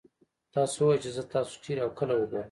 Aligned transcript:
تاسو 0.53 0.77
ووايئ 0.81 1.01
چې 1.03 1.09
زه 1.17 1.23
تاسو 1.33 1.53
چېرې 1.63 1.81
او 1.83 1.89
کله 1.99 2.13
وګورم. 2.17 2.39